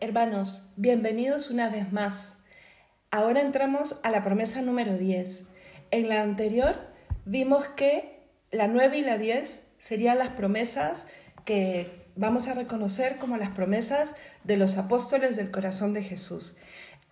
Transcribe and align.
Hermanos, 0.00 0.70
bienvenidos 0.76 1.50
una 1.50 1.68
vez 1.70 1.90
más. 1.90 2.36
Ahora 3.10 3.40
entramos 3.40 3.98
a 4.04 4.12
la 4.12 4.22
promesa 4.22 4.62
número 4.62 4.96
10. 4.96 5.46
En 5.90 6.08
la 6.08 6.22
anterior 6.22 6.76
vimos 7.24 7.64
que 7.64 8.22
la 8.52 8.68
9 8.68 8.96
y 8.98 9.00
la 9.02 9.18
10 9.18 9.72
serían 9.80 10.18
las 10.18 10.28
promesas 10.28 11.08
que 11.44 11.90
vamos 12.14 12.46
a 12.46 12.52
reconocer 12.54 13.16
como 13.16 13.38
las 13.38 13.48
promesas 13.50 14.14
de 14.44 14.56
los 14.56 14.76
apóstoles 14.76 15.34
del 15.34 15.50
corazón 15.50 15.92
de 15.94 16.04
Jesús. 16.04 16.56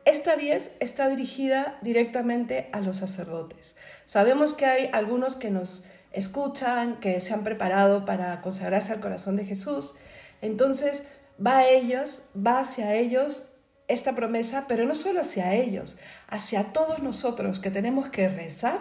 Esta 0.04 0.36
10 0.36 0.76
está 0.78 1.08
dirigida 1.08 1.78
directamente 1.82 2.68
a 2.72 2.78
los 2.78 2.98
sacerdotes. 2.98 3.74
Sabemos 4.04 4.54
que 4.54 4.66
hay 4.66 4.90
algunos 4.92 5.34
que 5.34 5.50
nos 5.50 5.86
escuchan, 6.12 7.00
que 7.00 7.20
se 7.20 7.34
han 7.34 7.42
preparado 7.42 8.04
para 8.04 8.40
consagrarse 8.42 8.92
al 8.92 9.00
corazón 9.00 9.34
de 9.34 9.44
Jesús. 9.44 9.94
Entonces, 10.40 11.02
va 11.44 11.58
a 11.58 11.68
ellos, 11.68 12.22
va 12.36 12.60
hacia 12.60 12.94
ellos 12.94 13.52
esta 13.88 14.14
promesa, 14.14 14.64
pero 14.68 14.84
no 14.84 14.94
solo 14.94 15.20
hacia 15.20 15.54
ellos, 15.54 15.98
hacia 16.28 16.72
todos 16.72 17.02
nosotros 17.02 17.60
que 17.60 17.70
tenemos 17.70 18.08
que 18.08 18.28
rezar 18.28 18.80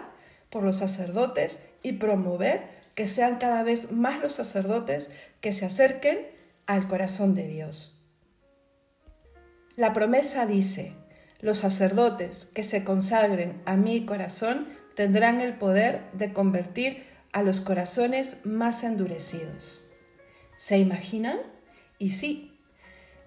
por 0.50 0.62
los 0.64 0.78
sacerdotes 0.78 1.60
y 1.82 1.92
promover 1.92 2.64
que 2.94 3.06
sean 3.06 3.36
cada 3.38 3.62
vez 3.62 3.92
más 3.92 4.20
los 4.20 4.32
sacerdotes 4.32 5.10
que 5.40 5.52
se 5.52 5.66
acerquen 5.66 6.26
al 6.66 6.88
corazón 6.88 7.34
de 7.34 7.46
Dios. 7.46 8.02
La 9.76 9.92
promesa 9.92 10.46
dice, 10.46 10.94
los 11.40 11.58
sacerdotes 11.58 12.46
que 12.46 12.62
se 12.64 12.82
consagren 12.82 13.60
a 13.66 13.76
mi 13.76 14.06
corazón 14.06 14.66
tendrán 14.96 15.42
el 15.42 15.56
poder 15.58 16.00
de 16.14 16.32
convertir 16.32 17.04
a 17.32 17.42
los 17.42 17.60
corazones 17.60 18.38
más 18.44 18.82
endurecidos. 18.82 19.90
¿Se 20.56 20.78
imaginan? 20.78 21.38
Y 21.98 22.10
sí, 22.12 22.45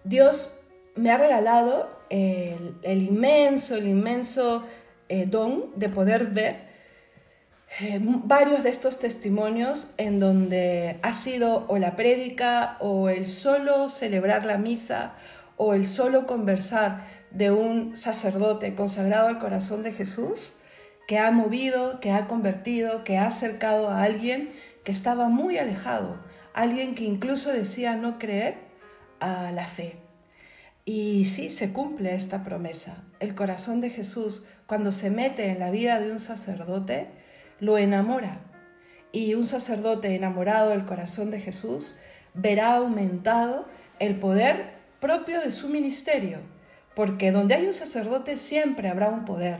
Dios 0.10 0.62
me 0.96 1.12
ha 1.12 1.20
regalado 1.20 1.88
el, 2.10 2.80
inmenso, 2.84 3.76
el 3.76 3.88
inmenso 3.88 4.66
eh, 5.08 5.28
don 5.28 5.68
de 5.76 5.88
poder 5.88 6.28
ver 6.32 6.62
eh, 7.80 8.00
varios 8.02 8.64
de 8.64 8.72
estos 8.72 8.98
testimonios 8.98 9.94
en 9.98 10.20
donde 10.20 10.98
ha 11.04 11.14
sido 11.14 11.66
o 11.68 11.78
la 11.78 11.96
prédica 11.96 12.78
o 12.80 13.10
el 13.10 13.28
solo 13.28 13.88
celebrar 13.88 14.48
la 14.48 14.58
misa 14.58 15.14
o 15.58 15.76
el 15.76 15.86
solo 15.86 16.26
conversar 16.26 17.06
de 17.30 17.52
un 17.52 17.96
sacerdote 17.96 18.74
consagrado 18.74 19.28
al 19.28 19.38
corazón 19.38 19.84
de 19.84 19.92
Jesús 19.92 20.54
que 21.08 21.20
ha 21.20 21.30
movido, 21.30 22.00
que 22.00 22.10
ha 22.10 22.26
convertido, 22.26 23.04
que 23.04 23.20
ha 23.20 23.28
acercado 23.28 23.90
a 23.92 24.02
alguien 24.02 24.54
que 24.84 24.92
estaba 24.92 25.30
muy 25.30 25.60
alejado, 25.60 26.18
alguien 26.56 26.96
que 26.96 27.04
incluso 27.04 27.54
decía 27.54 27.96
no 27.96 28.18
creer 28.18 28.69
a 29.20 29.52
la 29.52 29.68
fe. 29.68 29.98
Y 30.86 31.26
si 31.26 31.50
se 31.50 31.72
cumple 31.72 32.16
esta 32.16 32.44
promesa. 32.44 33.04
El 33.20 33.36
corazón 33.36 33.82
de 33.82 33.90
Jesús, 33.90 34.46
cuando 34.66 34.92
se 34.92 35.10
mete 35.12 35.48
en 35.48 35.60
la 35.60 35.72
vida 35.72 36.00
de 36.00 36.12
un 36.12 36.20
sacerdote, 36.20 37.08
lo 37.60 37.78
enamora. 37.78 38.42
Y 39.12 39.34
un 39.36 39.46
sacerdote 39.46 40.16
enamorado 40.16 40.70
del 40.70 40.86
corazón 40.86 41.32
de 41.32 41.40
Jesús 41.40 41.98
verá 42.34 42.76
aumentado 42.76 43.68
el 44.00 44.16
poder 44.18 44.74
propio 45.00 45.42
de 45.42 45.52
su 45.52 45.70
ministerio. 45.70 46.40
Porque 46.96 47.32
donde 47.32 47.56
hay 47.56 47.66
un 47.66 47.74
sacerdote 47.74 48.38
siempre 48.38 48.90
habrá 48.90 49.10
un 49.10 49.26
poder. 49.26 49.58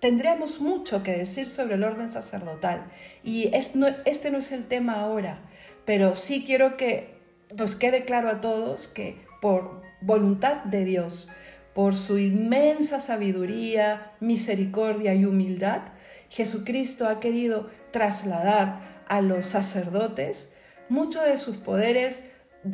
Tendríamos 0.00 0.60
mucho 0.60 1.02
que 1.02 1.12
decir 1.16 1.46
sobre 1.46 1.74
el 1.74 1.84
orden 1.84 2.08
sacerdotal. 2.08 2.90
Y 3.24 3.50
este 3.54 4.30
no 4.32 4.36
es 4.38 4.52
el 4.52 4.64
tema 4.66 5.00
ahora. 5.00 5.40
Pero 5.84 6.14
sí 6.14 6.44
quiero 6.46 6.76
que 6.76 7.19
nos 7.56 7.74
quede 7.76 8.04
claro 8.04 8.28
a 8.28 8.40
todos 8.40 8.86
que 8.86 9.16
por 9.40 9.82
voluntad 10.00 10.64
de 10.64 10.84
Dios, 10.84 11.30
por 11.74 11.96
su 11.96 12.18
inmensa 12.18 13.00
sabiduría, 13.00 14.12
misericordia 14.20 15.14
y 15.14 15.24
humildad, 15.24 15.82
Jesucristo 16.28 17.08
ha 17.08 17.20
querido 17.20 17.70
trasladar 17.90 19.00
a 19.08 19.20
los 19.20 19.46
sacerdotes 19.46 20.54
muchos 20.88 21.24
de 21.24 21.38
sus 21.38 21.56
poderes 21.56 22.24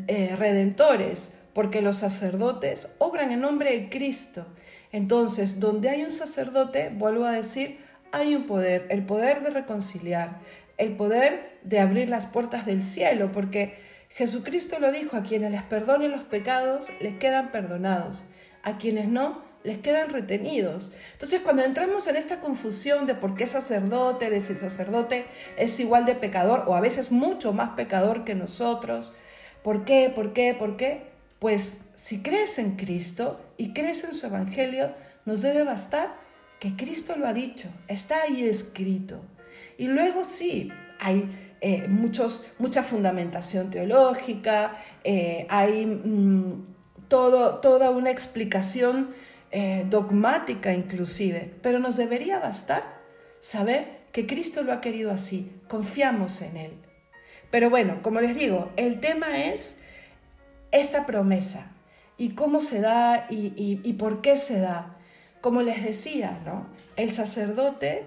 eh, 0.08 0.34
redentores, 0.36 1.32
porque 1.54 1.80
los 1.80 1.96
sacerdotes 1.96 2.94
obran 2.98 3.32
en 3.32 3.40
nombre 3.40 3.70
de 3.72 3.88
Cristo. 3.88 4.46
Entonces, 4.92 5.58
donde 5.60 5.88
hay 5.88 6.02
un 6.02 6.10
sacerdote, 6.10 6.90
vuelvo 6.94 7.24
a 7.24 7.32
decir, 7.32 7.78
hay 8.12 8.34
un 8.34 8.46
poder, 8.46 8.86
el 8.90 9.04
poder 9.04 9.42
de 9.42 9.50
reconciliar, 9.50 10.40
el 10.78 10.96
poder 10.96 11.58
de 11.62 11.80
abrir 11.80 12.08
las 12.10 12.26
puertas 12.26 12.66
del 12.66 12.84
cielo, 12.84 13.32
porque 13.32 13.76
Jesucristo 14.16 14.78
lo 14.78 14.90
dijo, 14.92 15.14
a 15.18 15.22
quienes 15.22 15.50
les 15.50 15.62
perdonen 15.62 16.10
los 16.10 16.22
pecados, 16.22 16.86
les 17.00 17.18
quedan 17.18 17.52
perdonados, 17.52 18.24
a 18.62 18.78
quienes 18.78 19.08
no, 19.08 19.42
les 19.62 19.76
quedan 19.76 20.08
retenidos. 20.08 20.92
Entonces, 21.12 21.42
cuando 21.42 21.62
entramos 21.62 22.06
en 22.06 22.16
esta 22.16 22.40
confusión 22.40 23.04
de 23.06 23.14
por 23.14 23.34
qué 23.34 23.46
sacerdote, 23.46 24.30
de 24.30 24.40
si 24.40 24.54
sacerdote 24.54 25.26
es 25.58 25.78
igual 25.80 26.06
de 26.06 26.14
pecador 26.14 26.64
o 26.66 26.74
a 26.74 26.80
veces 26.80 27.12
mucho 27.12 27.52
más 27.52 27.70
pecador 27.76 28.24
que 28.24 28.34
nosotros, 28.34 29.12
¿por 29.62 29.84
qué? 29.84 30.08
¿Por 30.14 30.32
qué? 30.32 30.54
¿Por 30.54 30.78
qué? 30.78 31.02
Pues 31.38 31.74
si 31.94 32.22
crees 32.22 32.58
en 32.58 32.76
Cristo 32.76 33.38
y 33.58 33.74
crees 33.74 34.02
en 34.04 34.14
su 34.14 34.24
evangelio, 34.26 34.92
nos 35.26 35.42
debe 35.42 35.62
bastar 35.62 36.14
que 36.58 36.74
Cristo 36.74 37.16
lo 37.18 37.28
ha 37.28 37.34
dicho, 37.34 37.68
está 37.86 38.22
ahí 38.22 38.48
escrito. 38.48 39.20
Y 39.76 39.88
luego 39.88 40.24
sí, 40.24 40.70
hay 41.00 41.28
eh, 41.62 41.88
muchos, 41.88 42.44
mucha 42.58 42.82
fundamentación 42.82 43.70
teológica, 43.70 44.76
eh, 45.04 45.46
hay 45.48 45.86
mm, 45.86 46.66
toda 47.08 47.90
una 47.90 48.10
explicación 48.10 49.10
eh, 49.52 49.86
dogmática 49.88 50.74
inclusive, 50.74 51.54
pero 51.62 51.78
nos 51.78 51.96
debería 51.96 52.38
bastar 52.40 52.82
saber 53.40 54.04
que 54.12 54.26
Cristo 54.26 54.62
lo 54.64 54.72
ha 54.72 54.80
querido 54.82 55.10
así, 55.10 55.50
confiamos 55.66 56.42
en 56.42 56.56
Él. 56.58 56.72
Pero 57.50 57.70
bueno, 57.70 58.02
como 58.02 58.20
les 58.20 58.36
digo, 58.36 58.70
el 58.76 59.00
tema 59.00 59.44
es 59.46 59.78
esta 60.72 61.06
promesa 61.06 61.72
y 62.18 62.30
cómo 62.30 62.60
se 62.60 62.80
da 62.82 63.26
y, 63.30 63.92
por 63.94 64.20
qué 64.20 64.36
se 64.36 64.58
da. 64.60 64.96
Como 65.40 65.62
les 65.62 65.82
decía, 65.82 66.38
El 66.96 67.12
sacerdote 67.12 68.04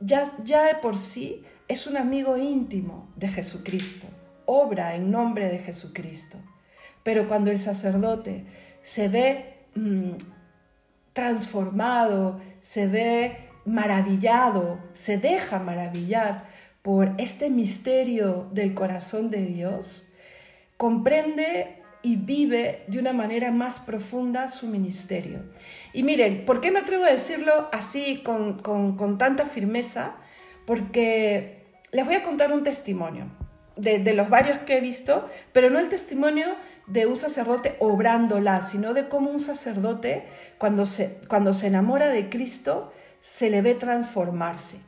ya, 0.00 0.30
ya 0.44 0.64
de 0.66 0.74
por 0.76 0.96
sí 0.98 1.44
es 1.74 1.86
un 1.88 1.96
amigo 1.96 2.36
íntimo 2.38 3.08
de 3.16 3.26
Jesucristo, 3.26 4.06
obra 4.46 4.94
en 4.94 5.10
nombre 5.10 5.48
de 5.48 5.58
Jesucristo. 5.58 6.38
Pero 7.02 7.26
cuando 7.26 7.50
el 7.50 7.58
sacerdote 7.58 8.44
se 8.84 9.08
ve 9.08 9.54
mm, 9.74 10.12
transformado, 11.14 12.40
se 12.62 12.86
ve 12.86 13.48
maravillado, 13.64 14.78
se 14.92 15.18
deja 15.18 15.58
maravillar 15.58 16.44
por 16.82 17.12
este 17.18 17.50
misterio 17.50 18.48
del 18.52 18.72
corazón 18.74 19.30
de 19.30 19.44
Dios, 19.44 20.12
comprende 20.76 21.82
y 22.02 22.14
vive 22.16 22.84
de 22.86 23.00
una 23.00 23.12
manera 23.12 23.50
más 23.50 23.80
profunda 23.80 24.48
su 24.48 24.68
ministerio. 24.68 25.42
Y 25.92 26.04
miren, 26.04 26.44
¿por 26.46 26.60
qué 26.60 26.70
me 26.70 26.78
atrevo 26.80 27.02
a 27.04 27.10
decirlo 27.10 27.68
así 27.72 28.22
con, 28.24 28.60
con 28.62 29.18
tanta 29.18 29.44
firmeza? 29.46 30.14
Porque 30.66 31.63
les 31.94 32.04
voy 32.04 32.16
a 32.16 32.24
contar 32.24 32.52
un 32.52 32.64
testimonio 32.64 33.26
de, 33.76 34.14
los 34.14 34.28
varios 34.28 34.58
que 34.58 34.78
he 34.78 34.80
visto, 34.80 35.30
pero 35.52 35.70
no 35.70 35.78
el 35.78 35.88
testimonio 35.88 36.56
de 36.88 37.06
un 37.06 37.16
sacerdote 37.16 37.76
obrándola, 37.78 38.62
sino 38.62 38.94
de 38.94 39.06
cómo 39.08 39.30
un 39.30 39.38
sacerdote, 39.38 40.24
cuando 40.58 40.86
se, 40.86 41.20
cuando 41.28 41.54
se 41.54 41.68
enamora 41.68 42.08
de 42.08 42.28
Cristo, 42.30 42.92
se 43.22 43.48
le 43.48 43.62
ve 43.62 43.76
transformarse. 43.76 44.78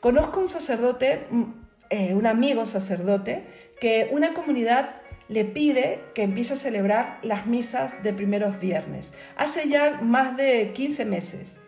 Conozco 0.00 0.40
un 0.40 0.48
sacerdote, 0.48 1.24
mm, 1.30 1.42
eh, 1.90 2.14
un 2.14 2.26
amigo 2.26 2.66
sacerdote, 2.66 3.44
que 3.80 4.08
una 4.10 4.34
comunidad 4.34 4.96
le 5.28 5.44
pide 5.44 6.00
que 6.16 6.24
empiece 6.24 6.54
a 6.54 6.56
celebrar 6.56 7.20
las 7.22 7.46
misas 7.46 8.02
de 8.02 8.12
primeros 8.12 8.58
viernes, 8.58 9.12
hace 9.36 9.68
ya 9.68 10.00
más 10.02 10.36
de 10.36 10.72
15 10.74 11.04
meses, 11.04 11.58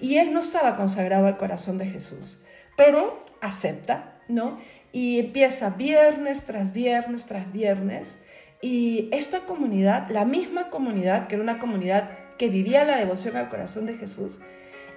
y 0.00 0.16
él 0.16 0.32
no 0.32 0.40
estaba 0.40 0.76
consagrado 0.76 1.26
al 1.26 1.36
corazón 1.36 1.76
de 1.76 1.84
Jesús 1.84 2.44
pero 2.76 3.20
acepta, 3.40 4.18
¿no? 4.28 4.58
Y 4.92 5.18
empieza 5.18 5.70
viernes 5.70 6.44
tras 6.44 6.72
viernes 6.72 7.26
tras 7.26 7.52
viernes. 7.52 8.20
Y 8.62 9.08
esta 9.12 9.40
comunidad, 9.40 10.10
la 10.10 10.24
misma 10.24 10.68
comunidad, 10.68 11.28
que 11.28 11.36
era 11.36 11.42
una 11.42 11.58
comunidad 11.58 12.10
que 12.38 12.48
vivía 12.48 12.84
la 12.84 12.96
devoción 12.96 13.36
al 13.36 13.48
corazón 13.48 13.86
de 13.86 13.94
Jesús, 13.96 14.40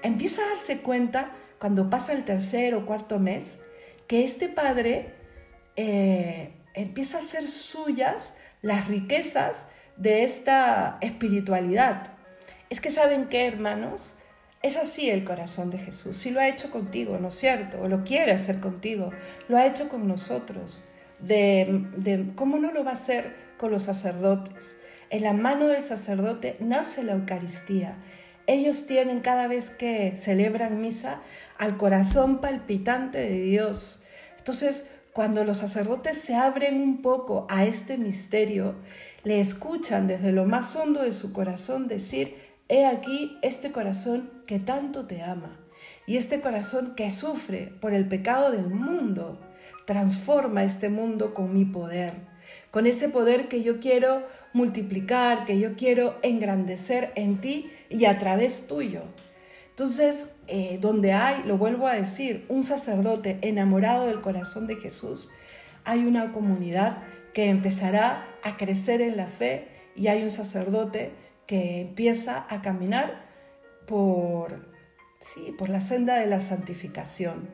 empieza 0.01 0.41
a 0.43 0.49
darse 0.49 0.79
cuenta 0.79 1.31
cuando 1.59 1.89
pasa 1.89 2.13
el 2.13 2.23
tercer 2.23 2.75
o 2.75 2.85
cuarto 2.85 3.19
mes 3.19 3.61
que 4.07 4.25
este 4.25 4.49
padre 4.49 5.13
eh, 5.77 6.51
empieza 6.73 7.17
a 7.17 7.21
hacer 7.21 7.47
suyas 7.47 8.37
las 8.61 8.87
riquezas 8.87 9.67
de 9.95 10.23
esta 10.23 10.97
espiritualidad. 11.01 12.07
Es 12.69 12.81
que 12.81 12.91
saben 12.91 13.29
qué, 13.29 13.45
hermanos, 13.45 14.15
es 14.63 14.77
así 14.77 15.10
el 15.10 15.25
corazón 15.25 15.71
de 15.71 15.77
Jesús. 15.77 16.15
Si 16.15 16.31
lo 16.31 16.39
ha 16.39 16.48
hecho 16.48 16.71
contigo, 16.71 17.18
¿no 17.19 17.27
es 17.27 17.33
cierto? 17.36 17.81
O 17.81 17.89
lo 17.89 18.06
quiere 18.06 18.31
hacer 18.31 18.62
contigo. 18.62 19.12
Lo 19.50 19.57
ha 19.57 19.65
hecho 19.65 19.89
con 19.89 20.07
nosotros. 20.07 20.86
De, 21.19 22.31
¿Cómo 22.36 22.57
no 22.57 22.71
lo 22.71 22.86
va 22.86 22.92
a 22.92 22.94
hacer 22.94 23.36
con 23.57 23.71
los 23.71 23.83
sacerdotes? 23.83 24.77
En 25.10 25.24
la 25.24 25.33
mano 25.33 25.68
del 25.68 25.83
sacerdote 25.83 26.56
nace 26.62 27.04
la 27.04 27.12
Eucaristía. 27.12 27.98
Ellos 28.48 28.88
tienen 28.88 29.19
cada 29.19 29.48
vez 29.50 29.69
que 29.69 30.15
celebran 30.15 30.80
misa 30.80 31.19
al 31.57 31.75
corazón 31.75 32.39
palpitante 32.39 33.18
de 33.18 33.42
Dios. 33.42 34.04
Entonces, 34.38 34.92
cuando 35.12 35.44
los 35.44 35.57
sacerdotes 35.57 36.18
se 36.19 36.36
abren 36.36 36.80
un 36.81 37.01
poco 37.01 37.48
a 37.50 37.65
este 37.65 37.98
misterio, 37.98 38.75
le 39.25 39.42
escuchan 39.42 40.07
desde 40.07 40.31
lo 40.31 40.45
más 40.45 40.74
hondo 40.77 41.04
de 41.04 41.12
su 41.12 41.33
corazón 41.33 41.89
decir, 41.89 42.42
He 42.75 42.85
aquí 42.87 43.37
este 43.43 43.71
corazón 43.71 44.27
que 44.47 44.57
tanto 44.57 45.05
te 45.05 45.21
ama 45.21 45.55
y 46.07 46.17
este 46.17 46.41
corazón 46.41 46.95
que 46.95 47.11
sufre 47.11 47.71
por 47.79 47.93
el 47.93 48.07
pecado 48.07 48.49
del 48.49 48.67
mundo. 48.67 49.39
Transforma 49.85 50.63
este 50.63 50.89
mundo 50.89 51.35
con 51.35 51.53
mi 51.53 51.65
poder, 51.65 52.13
con 52.71 52.87
ese 52.87 53.09
poder 53.09 53.47
que 53.47 53.61
yo 53.61 53.79
quiero 53.79 54.23
multiplicar, 54.53 55.45
que 55.45 55.59
yo 55.59 55.75
quiero 55.75 56.17
engrandecer 56.23 57.11
en 57.13 57.41
ti 57.41 57.69
y 57.91 58.05
a 58.05 58.17
través 58.17 58.65
tuyo. 58.65 59.03
Entonces, 59.69 60.29
eh, 60.47 60.79
donde 60.81 61.11
hay, 61.13 61.43
lo 61.43 61.59
vuelvo 61.59 61.85
a 61.85 61.93
decir, 61.93 62.43
un 62.49 62.63
sacerdote 62.63 63.37
enamorado 63.43 64.07
del 64.07 64.21
corazón 64.21 64.65
de 64.65 64.77
Jesús, 64.77 65.29
hay 65.83 65.99
una 66.07 66.31
comunidad 66.31 67.03
que 67.35 67.49
empezará 67.51 68.25
a 68.43 68.57
crecer 68.57 68.99
en 69.01 69.15
la 69.15 69.27
fe 69.27 69.67
y 69.95 70.07
hay 70.07 70.23
un 70.23 70.31
sacerdote 70.31 71.11
empieza 71.81 72.45
a 72.50 72.61
caminar 72.61 73.23
por, 73.88 74.65
sí, 75.19 75.53
por 75.57 75.69
la 75.69 75.81
senda 75.81 76.17
de 76.17 76.25
la 76.25 76.41
santificación. 76.41 77.47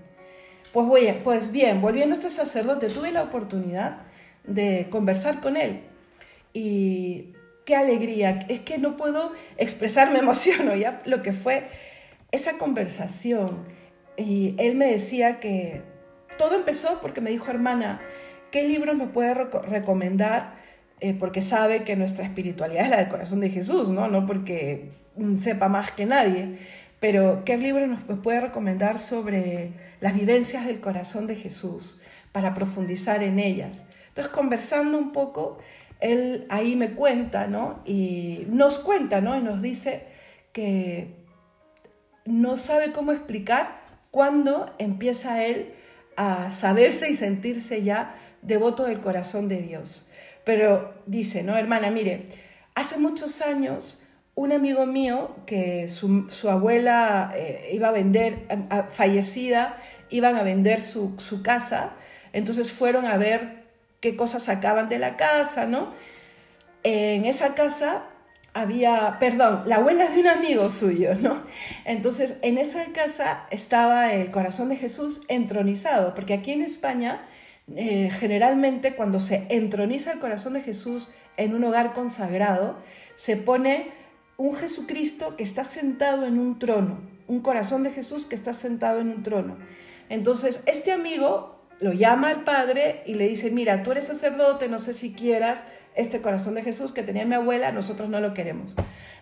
Pues, 0.74 1.16
pues, 1.24 1.52
bien, 1.52 1.82
volviendo 1.82 2.16
a 2.16 2.18
este 2.18 2.30
sacerdote, 2.30 2.90
tuve 2.90 3.12
la 3.12 3.24
oportunidad 3.24 4.04
de 4.44 4.88
conversar 4.90 5.42
con 5.42 5.58
él 5.58 5.82
y 6.54 7.34
qué 7.66 7.76
alegría, 7.76 8.40
es 8.50 8.62
que 8.62 8.78
no 8.78 8.96
puedo 8.98 9.32
expresar, 9.58 10.12
me 10.12 10.20
emociono 10.20 10.76
ya 10.76 11.02
lo 11.06 11.22
que 11.22 11.34
fue 11.34 11.68
esa 12.32 12.58
conversación. 12.58 13.66
Y 14.18 14.56
él 14.60 14.76
me 14.76 14.88
decía 14.92 15.40
que 15.40 15.82
todo 16.38 16.56
empezó 16.56 17.00
porque 17.02 17.22
me 17.22 17.30
dijo, 17.32 17.50
hermana, 17.50 18.02
¿qué 18.52 18.68
libro 18.68 18.94
me 18.94 19.08
puede 19.08 19.34
recomendar 19.34 20.59
porque 21.20 21.42
sabe 21.42 21.84
que 21.84 21.96
nuestra 21.96 22.26
espiritualidad 22.26 22.84
es 22.84 22.90
la 22.90 22.98
del 22.98 23.08
corazón 23.08 23.40
de 23.40 23.50
Jesús, 23.50 23.90
¿no? 23.90 24.08
No 24.10 24.26
porque 24.26 24.92
sepa 25.40 25.70
más 25.70 25.92
que 25.92 26.06
nadie. 26.06 26.58
Pero, 27.00 27.44
¿qué 27.46 27.58
libro 27.58 27.88
nos 27.88 28.02
pues, 28.02 28.20
puede 28.22 28.42
recomendar 28.42 29.00
sobre 29.00 29.72
las 30.02 30.14
vivencias 30.14 30.66
del 30.66 30.82
corazón 30.82 31.28
de 31.28 31.36
Jesús 31.36 32.02
para 32.34 32.54
profundizar 32.54 33.24
en 33.24 33.40
ellas? 33.40 33.86
Entonces, 34.10 34.34
conversando 34.34 34.98
un 34.98 35.14
poco, 35.14 35.60
él 36.02 36.46
ahí 36.50 36.76
me 36.76 36.92
cuenta, 36.92 37.48
¿no? 37.48 37.80
Y 37.86 38.46
nos 38.50 38.80
cuenta, 38.80 39.22
¿no? 39.22 39.38
Y 39.38 39.42
nos 39.42 39.62
dice 39.62 40.04
que 40.52 41.16
no 42.26 42.58
sabe 42.58 42.92
cómo 42.92 43.14
explicar 43.14 43.80
cuándo 44.12 44.66
empieza 44.78 45.46
él 45.46 45.74
a 46.18 46.52
saberse 46.52 47.10
y 47.10 47.16
sentirse 47.16 47.82
ya 47.84 48.16
devoto 48.42 48.84
del 48.86 49.00
corazón 49.00 49.48
de 49.48 49.62
Dios. 49.62 50.09
Pero 50.50 50.96
dice, 51.06 51.44
¿no? 51.44 51.56
Hermana, 51.60 51.92
mire, 51.92 52.26
hace 52.74 52.98
muchos 52.98 53.44
años 53.44 54.08
un 54.34 54.52
amigo 54.52 54.88
mío 54.88 55.36
que 55.46 55.90
su, 55.90 56.26
abuela 56.50 57.32
eh, 57.36 57.70
iba 57.74 57.90
a 57.90 57.92
vender, 57.92 58.40
fallecida, 58.90 59.78
iban 60.10 60.36
a 60.38 60.42
vender 60.42 60.82
su, 60.82 61.14
su 61.20 61.44
casa, 61.44 61.92
entonces 62.34 62.72
fueron 62.72 63.06
a 63.06 63.16
ver 63.18 63.58
qué 64.00 64.16
cosas 64.16 64.42
sacaban 64.42 64.90
de 64.90 64.98
la 64.98 65.18
casa, 65.18 65.68
¿no? 65.68 65.92
En 66.82 67.26
esa 67.26 67.54
casa 67.54 68.06
había, 68.56 69.18
perdón, 69.20 69.66
la 69.68 69.76
abuela 69.76 70.08
de 70.08 70.20
un 70.20 70.28
amigo 70.30 70.72
suyo, 70.72 71.14
¿no? 71.14 71.44
Entonces, 71.86 72.38
en 72.42 72.58
esa 72.58 72.86
casa 72.92 73.46
estaba 73.52 74.14
el 74.16 74.32
corazón 74.32 74.70
de 74.70 74.78
Jesús 74.78 75.26
entronizado, 75.28 76.16
porque 76.16 76.34
aquí 76.34 76.54
en 76.54 76.64
España 76.64 77.22
eh, 77.76 78.10
generalmente 78.10 78.96
cuando 78.96 79.20
se 79.20 79.46
entroniza 79.50 80.12
el 80.12 80.20
corazón 80.20 80.54
de 80.54 80.62
Jesús 80.62 81.10
en 81.38 81.54
un 81.54 81.64
hogar 81.64 81.94
consagrado, 81.94 82.76
se 83.16 83.38
pone 83.38 83.92
un 84.38 84.54
Jesucristo 84.56 85.36
que 85.38 85.44
está 85.44 85.64
sentado 85.66 86.26
en 86.26 86.40
un 86.40 86.58
trono, 86.58 87.00
un 87.28 87.42
corazón 87.42 87.84
de 87.84 87.92
Jesús 87.92 88.26
que 88.26 88.36
está 88.36 88.54
sentado 88.54 89.00
en 89.00 89.10
un 89.10 89.24
trono. 89.24 89.58
Entonces, 90.10 90.64
este 90.66 90.92
amigo 90.92 91.60
lo 91.80 91.94
llama 91.94 92.30
al 92.30 92.44
padre 92.44 93.04
y 93.06 93.14
le 93.14 93.28
dice, 93.28 93.52
mira, 93.52 93.84
tú 93.84 93.92
eres 93.92 94.06
sacerdote, 94.06 94.68
no 94.68 94.80
sé 94.80 94.94
si 94.94 95.14
quieras 95.14 95.64
este 95.96 96.22
corazón 96.22 96.56
de 96.56 96.64
Jesús 96.64 96.92
que 96.92 97.04
tenía 97.04 97.26
mi 97.26 97.36
abuela, 97.36 97.72
nosotros 97.72 98.10
no 98.10 98.20
lo 98.20 98.34
queremos. 98.34 98.76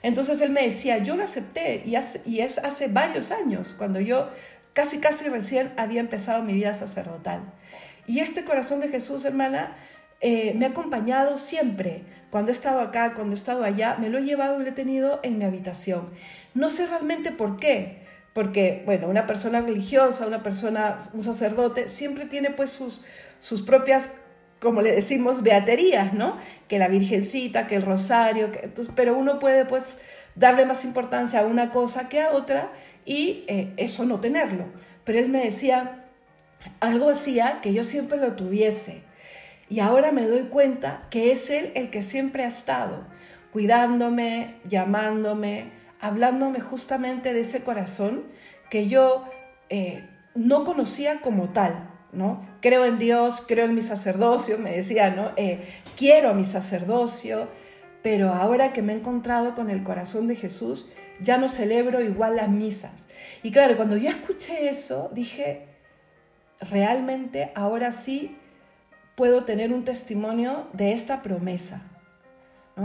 Entonces 0.03 0.39
él 0.41 0.51
me 0.51 0.61
decía, 0.63 0.99
yo 0.99 1.15
lo 1.17 1.23
acepté 1.23 1.83
y 1.85 1.95
es 1.95 2.57
hace 2.59 2.87
varios 2.87 3.31
años, 3.31 3.73
cuando 3.77 3.99
yo 3.99 4.29
Casi, 4.77 4.99
casi 4.99 5.27
recién 5.27 5.73
había 5.75 5.99
empezado 5.99 6.43
mi 6.43 6.53
vida 6.53 6.71
sacerdotal. 6.75 7.39
Y 8.05 8.19
este 8.19 8.43
corazón 8.45 8.79
de 8.79 8.89
Jesús, 8.89 9.25
hermana, 9.25 9.75
eh, 10.21 10.53
me 10.55 10.65
ha 10.65 10.69
acompañado 10.69 11.39
siempre. 11.39 12.03
Cuando 12.29 12.51
he 12.51 12.53
estado 12.53 12.81
acá, 12.81 13.15
cuando 13.15 13.33
he 13.33 13.39
estado 13.39 13.63
allá, 13.63 13.95
me 13.99 14.07
lo 14.11 14.19
he 14.19 14.21
llevado 14.21 14.61
y 14.61 14.63
lo 14.63 14.69
he 14.69 14.73
tenido 14.73 15.19
en 15.23 15.39
mi 15.39 15.45
habitación. 15.45 16.11
No 16.53 16.69
sé 16.69 16.85
realmente 16.85 17.31
por 17.31 17.57
qué, 17.57 18.03
porque, 18.35 18.83
bueno, 18.85 19.07
una 19.07 19.25
persona 19.25 19.61
religiosa, 19.61 20.27
una 20.27 20.43
persona, 20.43 20.95
un 21.11 21.23
sacerdote, 21.23 21.89
siempre 21.89 22.25
tiene 22.25 22.51
pues 22.51 22.69
sus, 22.69 23.01
sus 23.39 23.63
propias, 23.63 24.11
como 24.59 24.83
le 24.83 24.91
decimos, 24.91 25.41
beaterías, 25.41 26.13
¿no? 26.13 26.37
Que 26.67 26.77
la 26.77 26.87
Virgencita, 26.87 27.65
que 27.65 27.77
el 27.77 27.81
Rosario, 27.81 28.51
pero 28.95 29.17
uno 29.17 29.39
puede 29.39 29.65
pues 29.65 30.01
darle 30.35 30.67
más 30.67 30.85
importancia 30.85 31.39
a 31.39 31.45
una 31.47 31.71
cosa 31.71 32.09
que 32.09 32.21
a 32.21 32.29
otra 32.33 32.71
y 33.07 33.45
eh, 33.47 33.73
eso 33.77 34.03
no 34.05 34.19
tenerlo. 34.19 34.65
Pero 35.05 35.17
él 35.17 35.29
me 35.29 35.39
decía, 35.45 36.03
algo 36.81 37.09
hacía 37.09 37.61
que 37.61 37.73
yo 37.73 37.83
siempre 37.83 38.17
lo 38.17 38.33
tuviese. 38.35 39.01
Y 39.69 39.79
ahora 39.79 40.11
me 40.11 40.27
doy 40.27 40.43
cuenta 40.43 41.07
que 41.09 41.31
es 41.31 41.49
él 41.49 41.71
el 41.75 41.89
que 41.89 42.03
siempre 42.03 42.43
ha 42.43 42.49
estado, 42.49 43.07
cuidándome, 43.53 44.55
llamándome, 44.65 45.71
hablándome 46.01 46.59
justamente 46.59 47.33
de 47.33 47.39
ese 47.39 47.61
corazón 47.63 48.23
que 48.69 48.89
yo 48.89 49.23
eh, 49.69 50.03
no 50.35 50.65
conocía 50.65 51.21
como 51.21 51.49
tal, 51.49 51.89
¿no? 52.11 52.45
Creo 52.61 52.83
en 52.83 52.97
Dios, 52.99 53.43
creo 53.47 53.65
en 53.65 53.75
mi 53.75 53.81
sacerdocio, 53.81 54.57
me 54.57 54.71
decía, 54.71 55.11
¿no? 55.11 55.31
Eh, 55.37 55.63
quiero 55.97 56.33
mi 56.33 56.43
sacerdocio, 56.43 57.47
pero 58.03 58.33
ahora 58.33 58.73
que 58.73 58.81
me 58.81 58.91
he 58.91 58.97
encontrado 58.97 59.55
con 59.55 59.69
el 59.69 59.83
corazón 59.83 60.27
de 60.27 60.35
Jesús, 60.35 60.91
ya 61.19 61.37
no 61.37 61.49
celebro 61.49 62.01
igual 62.01 62.35
las 62.35 62.49
misas. 62.49 63.07
Y 63.43 63.51
claro, 63.51 63.75
cuando 63.77 63.97
yo 63.97 64.09
escuché 64.09 64.69
eso, 64.69 65.09
dije, 65.13 65.67
realmente 66.71 67.51
ahora 67.55 67.91
sí 67.91 68.37
puedo 69.15 69.43
tener 69.45 69.73
un 69.73 69.83
testimonio 69.85 70.67
de 70.73 70.93
esta 70.93 71.21
promesa. 71.23 71.81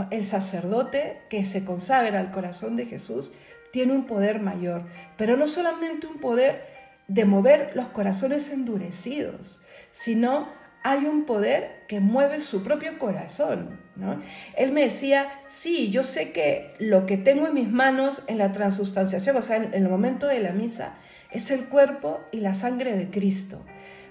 El 0.09 0.25
sacerdote 0.25 1.21
que 1.29 1.45
se 1.45 1.65
consagra 1.65 2.19
al 2.19 2.31
corazón 2.31 2.75
de 2.75 2.85
Jesús 2.87 3.33
tiene 3.71 3.93
un 3.93 4.05
poder 4.05 4.39
mayor, 4.39 4.87
pero 5.17 5.37
no 5.37 5.47
solamente 5.47 6.07
un 6.07 6.19
poder 6.19 6.61
de 7.07 7.25
mover 7.25 7.71
los 7.75 7.87
corazones 7.89 8.49
endurecidos, 8.51 9.63
sino 9.91 10.47
hay 10.83 11.05
un 11.05 11.23
poder 11.23 11.81
que 11.87 12.01
mueve 12.01 12.41
su 12.41 12.61
propio 12.61 12.99
corazón. 12.99 13.79
¿no? 13.95 14.21
Él 14.57 14.73
me 14.73 14.81
decía, 14.81 15.29
sí, 15.47 15.89
yo 15.89 16.03
sé 16.03 16.31
que 16.33 16.75
lo 16.77 17.05
que 17.05 17.17
tengo 17.17 17.47
en 17.47 17.53
mis 17.53 17.69
manos 17.69 18.25
en 18.27 18.37
la 18.37 18.51
transustanciación, 18.51 19.35
o 19.37 19.41
sea, 19.41 19.57
en, 19.57 19.73
el 19.73 19.87
momento 19.87 20.27
de 20.27 20.39
la 20.39 20.51
misa, 20.51 20.95
es 21.31 21.49
el 21.51 21.65
cuerpo 21.65 22.19
y 22.33 22.41
la 22.41 22.53
sangre 22.53 22.95
de 22.97 23.09
Cristo. 23.09 23.63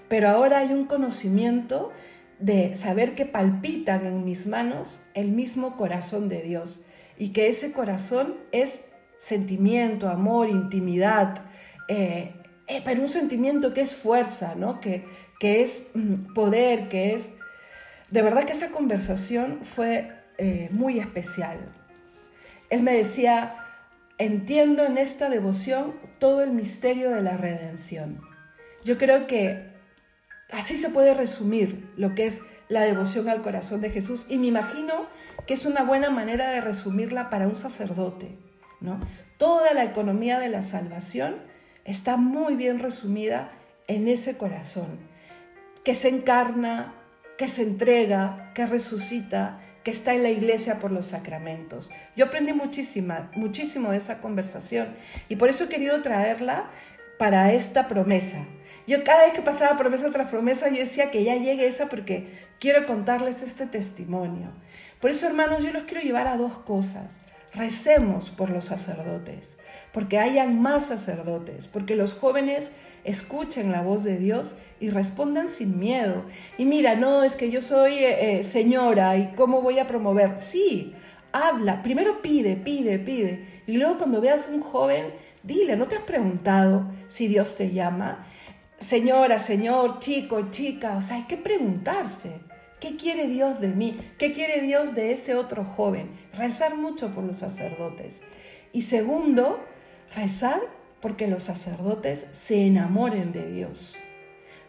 Pero 0.09 0.29
ahora 0.29 0.59
hay 0.59 0.73
un 0.73 0.85
conocimiento 0.85 1.93
de 2.39 2.75
saber 2.75 3.13
que 3.13 3.25
palpitan 3.25 4.05
en 4.07 4.25
mis 4.25 4.47
manos 4.47 5.05
el 5.13 5.29
mismo 5.31 5.77
corazón 5.77 6.27
de 6.27 6.41
Dios 6.41 6.85
y 7.17 7.29
que 7.29 7.47
ese 7.47 7.71
corazón 7.71 8.35
es 8.51 8.89
sentimiento, 9.19 10.09
amor, 10.09 10.49
intimidad, 10.49 11.35
eh, 11.87 12.33
eh, 12.67 12.81
pero 12.83 13.01
un 13.01 13.07
sentimiento 13.07 13.73
que 13.73 13.81
es 13.81 13.95
fuerza, 13.95 14.55
¿no? 14.55 14.81
que, 14.81 15.03
que 15.43 15.61
es 15.61 15.87
mm, 15.93 16.33
poder, 16.33 16.87
que 16.87 17.15
es... 17.15 17.35
De 18.09 18.21
verdad 18.21 18.45
que 18.45 18.53
esa 18.53 18.69
conversación 18.71 19.59
fue 19.63 20.09
eh, 20.37 20.69
muy 20.71 20.99
especial. 20.99 21.57
Él 22.69 22.81
me 22.81 22.93
decía, 22.93 23.57
entiendo 24.17 24.85
en 24.85 24.97
esta 24.97 25.27
devoción 25.29 25.95
todo 26.17 26.43
el 26.43 26.51
misterio 26.53 27.09
de 27.09 27.21
la 27.21 27.35
redención. 27.35 28.21
Yo 28.85 28.97
creo 28.97 29.27
que 29.27 29.69
así 30.49 30.77
se 30.77 30.87
puede 30.89 31.13
resumir 31.13 31.89
lo 31.97 32.15
que 32.15 32.25
es 32.25 32.39
la 32.69 32.79
devoción 32.85 33.27
al 33.27 33.41
corazón 33.41 33.81
de 33.81 33.89
Jesús 33.89 34.27
y 34.29 34.37
me 34.37 34.47
imagino 34.47 34.93
que 35.45 35.55
es 35.55 35.65
una 35.65 35.83
buena 35.83 36.09
manera 36.09 36.51
de 36.51 36.61
resumirla 36.61 37.29
para 37.29 37.49
un 37.49 37.57
sacerdote, 37.57 38.39
¿no? 38.79 39.01
Toda 39.37 39.73
la 39.73 39.83
economía 39.83 40.39
de 40.39 40.47
la 40.47 40.63
salvación 40.63 41.35
está 41.83 42.15
muy 42.15 42.55
bien 42.55 42.79
resumida 42.79 43.51
en 43.89 44.07
ese 44.07 44.37
corazón 44.37 45.11
que 45.83 45.95
se 45.95 46.07
encarna, 46.09 46.93
que 47.37 47.47
se 47.47 47.63
entrega, 47.63 48.51
que 48.55 48.65
resucita, 48.65 49.59
que 49.83 49.91
está 49.91 50.13
en 50.13 50.23
la 50.23 50.29
iglesia 50.29 50.79
por 50.79 50.91
los 50.91 51.07
sacramentos. 51.07 51.91
Yo 52.15 52.25
aprendí 52.25 52.53
muchísima, 52.53 53.29
muchísimo 53.35 53.91
de 53.91 53.97
esa 53.97 54.21
conversación 54.21 54.95
y 55.27 55.35
por 55.35 55.49
eso 55.49 55.65
he 55.65 55.69
querido 55.69 56.01
traerla 56.01 56.69
para 57.19 57.51
esta 57.51 57.87
promesa. 57.87 58.45
Yo 58.87 59.03
cada 59.03 59.25
vez 59.25 59.33
que 59.33 59.41
pasaba 59.41 59.77
promesa 59.77 60.09
tras 60.11 60.29
promesa, 60.29 60.69
yo 60.69 60.77
decía 60.79 61.11
que 61.11 61.23
ya 61.23 61.35
llegue 61.35 61.67
esa 61.67 61.87
porque 61.87 62.27
quiero 62.59 62.85
contarles 62.85 63.41
este 63.43 63.65
testimonio. 63.65 64.49
Por 64.99 65.09
eso, 65.11 65.27
hermanos, 65.27 65.63
yo 65.63 65.71
los 65.71 65.83
quiero 65.83 66.01
llevar 66.03 66.27
a 66.27 66.37
dos 66.37 66.59
cosas. 66.59 67.19
Recemos 67.53 68.29
por 68.29 68.49
los 68.49 68.65
sacerdotes 68.65 69.57
porque 69.93 70.17
hayan 70.17 70.59
más 70.59 70.87
sacerdotes, 70.87 71.67
porque 71.67 71.95
los 71.95 72.15
jóvenes 72.15 72.71
escuchen 73.05 73.71
la 73.71 73.81
voz 73.83 74.03
de 74.03 74.17
Dios 74.17 74.55
y 74.79 74.89
respondan 74.89 75.47
sin 75.47 75.77
miedo. 75.79 76.25
Y 76.57 76.65
mira, 76.65 76.95
no, 76.95 77.23
es 77.23 77.35
que 77.35 77.51
yo 77.51 77.61
soy 77.61 77.93
eh, 77.99 78.39
eh, 78.39 78.43
señora 78.43 79.15
y 79.17 79.33
cómo 79.35 79.61
voy 79.61 79.77
a 79.77 79.85
promover. 79.85 80.39
Sí, 80.39 80.93
habla, 81.31 81.83
primero 81.83 82.23
pide, 82.23 82.55
pide, 82.55 82.97
pide. 82.97 83.61
Y 83.67 83.77
luego 83.77 83.99
cuando 83.99 84.19
veas 84.19 84.47
a 84.47 84.51
un 84.53 84.61
joven, 84.61 85.13
dile, 85.43 85.75
¿no 85.75 85.87
te 85.87 85.95
has 85.97 86.01
preguntado 86.01 86.87
si 87.07 87.27
Dios 87.27 87.55
te 87.55 87.69
llama? 87.71 88.25
Señora, 88.79 89.37
señor, 89.37 89.99
chico, 89.99 90.49
chica, 90.49 90.97
o 90.97 91.01
sea, 91.03 91.17
hay 91.17 91.23
que 91.23 91.37
preguntarse. 91.37 92.39
¿Qué 92.79 92.97
quiere 92.97 93.27
Dios 93.27 93.61
de 93.61 93.67
mí? 93.69 93.97
¿Qué 94.17 94.33
quiere 94.33 94.59
Dios 94.59 94.95
de 94.95 95.11
ese 95.13 95.35
otro 95.35 95.63
joven? 95.63 96.09
Rezar 96.33 96.75
mucho 96.75 97.09
por 97.11 97.23
los 97.23 97.37
sacerdotes. 97.37 98.23
Y 98.73 98.81
segundo, 98.81 99.59
Rezar 100.15 100.59
porque 101.01 101.27
los 101.27 101.43
sacerdotes 101.43 102.27
se 102.33 102.65
enamoren 102.67 103.31
de 103.31 103.51
Dios, 103.51 103.97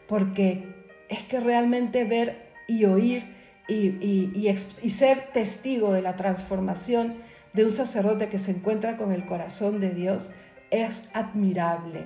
porque 0.09 0.89
es 1.09 1.23
que 1.23 1.39
realmente 1.39 2.05
ver 2.05 2.51
y 2.67 2.87
oír 2.87 3.35
y, 3.69 4.45
ser 4.91 5.29
testigo 5.33 5.93
de 5.93 6.03
la 6.03 6.17
transformación 6.17 7.15
de 7.53 7.65
un 7.65 7.71
sacerdote 7.71 8.29
que 8.29 8.39
se 8.39 8.51
encuentra 8.51 8.97
con 8.97 9.13
el 9.13 9.25
corazón 9.27 9.81
de 9.81 9.91
Dios 9.91 10.33
es 10.71 11.09
admirable, 11.15 12.05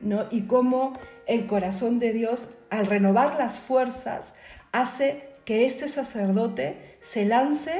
¿no? 0.00 0.26
Y 0.30 0.42
cómo 0.42 0.94
el 1.26 1.46
corazón 1.46 2.00
de 2.00 2.12
Dios, 2.12 2.54
al 2.70 2.86
renovar 2.86 3.36
las 3.36 3.58
fuerzas, 3.58 4.34
hace 4.72 5.26
que 5.44 5.64
este 5.64 5.88
sacerdote 5.88 6.98
se 7.00 7.24
lance 7.24 7.72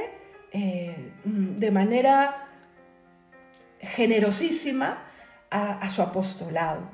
eh, 0.53 0.95
de 1.25 1.71
manera 1.71 2.49
generosísima 3.81 5.03
a, 5.49 5.87
su 5.89 6.01
apostolado. 6.01 6.89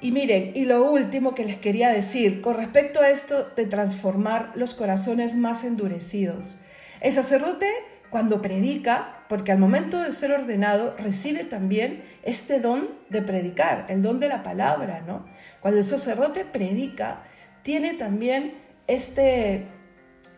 Y 0.00 0.10
miren, 0.10 0.52
y 0.54 0.64
lo 0.64 0.84
último 0.90 1.34
que 1.34 1.44
les 1.44 1.56
quería 1.58 1.88
decir 1.90 2.40
con 2.42 2.56
respecto 2.56 3.00
a 3.00 3.10
esto 3.10 3.48
de 3.56 3.64
transformar 3.66 4.52
los 4.56 4.74
corazones 4.74 5.34
más 5.36 5.64
endurecidos. 5.64 6.58
El 7.00 7.12
sacerdote 7.12 7.68
cuando 8.10 8.42
predica, 8.42 9.24
porque 9.28 9.50
al 9.52 9.58
momento 9.58 10.00
de 10.00 10.12
ser 10.12 10.32
ordenado 10.32 10.94
recibe 10.98 11.44
también 11.44 12.04
este 12.22 12.60
don 12.60 12.90
de 13.08 13.22
predicar, 13.22 13.86
el 13.88 14.02
don 14.02 14.20
de 14.20 14.28
la 14.28 14.42
palabra, 14.42 15.02
¿no? 15.06 15.26
Cuando 15.60 15.80
el 15.80 15.86
sacerdote 15.86 16.44
predica, 16.44 17.22
tiene 17.62 17.94
también 17.94 18.54
este 18.88 19.66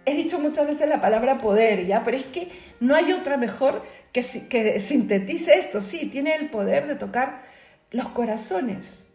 he 0.06 0.14
dicho 0.14 0.38
muchas 0.38 0.66
veces 0.68 0.88
la 0.88 1.00
palabra 1.00 1.36
poder, 1.36 1.84
¿ya? 1.84 2.04
Pero 2.04 2.16
es 2.16 2.22
que 2.24 2.48
no 2.78 2.94
hay 2.94 3.12
otra 3.12 3.36
mejor 3.36 3.82
que, 4.12 4.22
sintetice 4.22 5.54
esto. 5.54 5.80
Sí, 5.80 6.06
tiene 6.06 6.34
el 6.36 6.48
poder 6.48 6.86
de 6.86 6.94
tocar 6.94 7.42
los 7.90 8.08
corazones. 8.10 9.08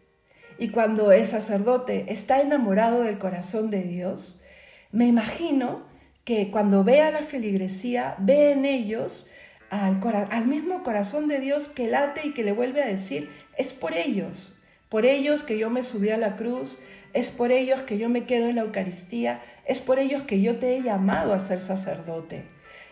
Y 0.58 0.68
cuando 0.68 1.10
el 1.10 1.26
sacerdote 1.26 2.04
está 2.08 2.40
enamorado 2.42 3.02
del 3.04 3.18
corazón 3.18 3.70
de 3.70 3.82
Dios, 3.82 4.42
me 4.92 5.06
imagino 5.06 5.86
que 6.24 6.50
cuando 6.50 6.84
ve 6.84 7.00
a 7.00 7.10
la 7.10 7.22
feligresía, 7.22 8.14
ve 8.18 8.52
en 8.52 8.66
ellos 8.66 9.30
al, 9.70 9.98
al 10.30 10.46
mismo 10.46 10.82
corazón 10.82 11.26
de 11.26 11.40
Dios 11.40 11.68
que 11.68 11.88
late 11.88 12.26
y 12.26 12.34
que 12.34 12.44
le 12.44 12.52
vuelve 12.52 12.82
a 12.82 12.86
decir, 12.86 13.30
es 13.56 13.72
por 13.72 13.94
ellos, 13.94 14.61
por 14.92 15.06
ellos 15.06 15.42
que 15.42 15.56
yo 15.56 15.70
me 15.70 15.82
subí 15.84 16.10
a 16.10 16.18
la 16.18 16.36
cruz, 16.36 16.82
es 17.14 17.30
por 17.32 17.50
ellos 17.50 17.80
que 17.80 17.96
yo 17.96 18.10
me 18.10 18.24
quedo 18.26 18.50
en 18.50 18.56
la 18.56 18.60
Eucaristía, 18.60 19.40
es 19.64 19.80
por 19.80 19.98
ellos 19.98 20.20
que 20.24 20.42
yo 20.42 20.56
te 20.58 20.76
he 20.76 20.82
llamado 20.82 21.32
a 21.32 21.38
ser 21.38 21.60
sacerdote. 21.60 22.44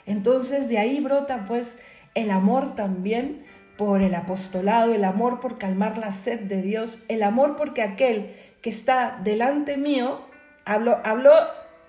Entonces 0.06 0.70
de 0.70 0.78
ahí 0.78 0.98
brota 1.00 1.44
pues 1.46 1.80
el 2.14 2.30
amor 2.30 2.74
también 2.74 3.44
por 3.76 4.00
el 4.00 4.14
apostolado, 4.14 4.94
el 4.94 5.04
amor 5.04 5.40
por 5.40 5.58
calmar 5.58 5.98
la 5.98 6.10
sed 6.10 6.40
de 6.40 6.62
Dios, 6.62 7.04
el 7.08 7.22
amor 7.22 7.54
porque 7.56 7.82
aquel 7.82 8.32
que 8.62 8.70
está 8.70 9.18
delante 9.22 9.76
mío, 9.76 10.22
habló 10.64 11.02
hablo 11.04 11.32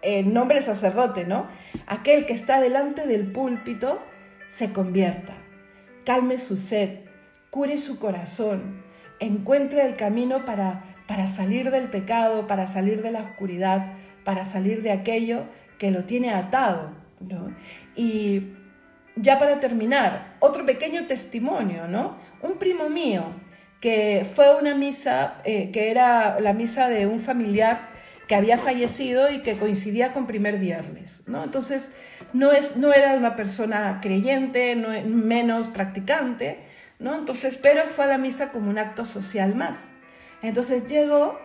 en 0.02 0.34
nombre 0.34 0.56
del 0.56 0.66
sacerdote, 0.66 1.24
¿no? 1.24 1.48
Aquel 1.88 2.26
que 2.26 2.34
está 2.34 2.60
delante 2.60 3.08
del 3.08 3.32
púlpito 3.32 3.98
se 4.50 4.74
convierta, 4.74 5.38
calme 6.04 6.38
su 6.38 6.58
sed, 6.58 7.00
cure 7.50 7.78
su 7.78 7.98
corazón, 7.98 8.91
encuentre 9.22 9.86
el 9.86 9.96
camino 9.96 10.44
para, 10.44 10.84
para 11.08 11.28
salir 11.28 11.72
del 11.72 11.86
pecado, 11.90 12.48
para 12.48 12.68
salir 12.68 13.02
de 13.02 13.12
la 13.12 13.20
oscuridad, 13.22 13.94
para 14.26 14.44
salir 14.44 14.82
de 14.82 14.92
aquello 14.92 15.46
que 15.78 15.92
lo 15.92 16.04
tiene 16.04 16.34
atado. 16.34 16.92
Y 17.96 18.48
ya 19.16 19.40
para 19.40 19.60
terminar, 19.62 20.36
otro 20.40 20.66
pequeño 20.66 21.06
testimonio, 21.06 21.88
¿no? 21.88 22.18
Un 22.42 22.58
primo 22.58 22.90
mío 22.90 23.24
que 23.80 24.26
fue 24.32 24.48
a 24.48 24.56
una 24.58 24.76
misa, 24.76 25.36
eh, 25.46 25.70
que 25.72 25.90
era 25.92 26.40
la 26.40 26.54
misa 26.54 26.90
de 26.90 27.06
un 27.08 27.20
familiar 27.20 27.90
que 28.28 28.36
había 28.36 28.58
fallecido 28.58 29.30
y 29.32 29.42
que 29.42 29.54
coincidía 29.56 30.14
con 30.14 30.26
primer 30.26 30.58
viernes, 30.58 31.24
¿no? 31.28 31.44
Entonces, 31.44 31.96
no, 32.34 32.52
es, 32.54 32.78
no 32.78 32.92
era 32.94 33.14
una 33.16 33.36
persona 33.36 34.00
creyente, 34.02 34.76
no, 34.76 34.88
menos 35.08 35.68
practicante, 35.68 36.60
entonces, 37.10 37.58
pero 37.62 37.82
fue 37.88 38.04
a 38.06 38.08
la 38.08 38.18
misa 38.18 38.52
como 38.52 38.70
un 38.70 38.78
acto 38.78 39.06
social 39.06 39.56
más. 39.56 39.94
Entonces 40.44 40.86
llegó, 40.88 41.40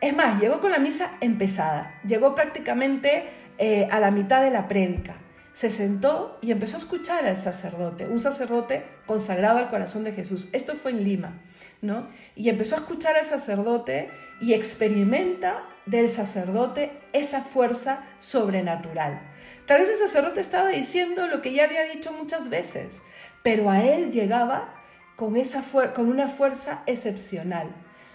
es 0.00 0.14
más, 0.14 0.40
llegó 0.40 0.60
con 0.60 0.70
la 0.70 0.78
misa 0.78 1.10
empezada, 1.20 1.98
llegó 2.06 2.34
prácticamente 2.34 3.24
eh, 3.58 3.88
a 3.90 3.98
la 4.00 4.10
mitad 4.12 4.40
de 4.42 4.50
la 4.50 4.68
prédica. 4.68 5.16
Se 5.52 5.68
sentó 5.68 6.38
y 6.42 6.52
empezó 6.52 6.76
a 6.76 6.78
escuchar 6.78 7.26
al 7.26 7.36
sacerdote, 7.36 8.06
un 8.06 8.20
sacerdote 8.20 8.84
consagrado 9.06 9.58
al 9.58 9.68
corazón 9.68 10.04
de 10.04 10.12
Jesús. 10.12 10.48
Esto 10.52 10.76
fue 10.76 10.92
en 10.92 11.02
Lima, 11.04 11.40
¿no? 11.82 12.06
Y 12.36 12.48
empezó 12.48 12.76
a 12.76 12.78
escuchar 12.78 13.16
al 13.16 13.26
sacerdote 13.26 14.10
y 14.40 14.54
experimenta 14.54 15.64
del 15.86 16.08
sacerdote 16.08 16.92
esa 17.12 17.40
fuerza 17.40 18.04
sobrenatural. 18.18 19.20
Tal 19.66 19.80
vez 19.80 19.88
el 19.90 19.96
sacerdote 19.98 20.40
estaba 20.40 20.68
diciendo 20.70 21.26
lo 21.26 21.42
que 21.42 21.52
ya 21.52 21.64
había 21.64 21.82
dicho 21.82 22.12
muchas 22.12 22.48
veces, 22.48 23.02
pero 23.42 23.70
a 23.70 23.82
él 23.82 24.10
llegaba 24.12 24.76
con, 25.20 25.36
esa 25.36 25.62
con 25.94 26.08
una 26.08 26.28
fuerza 26.28 26.82
excepcional, 26.86 27.66